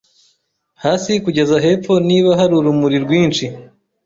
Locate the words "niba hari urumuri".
2.09-2.97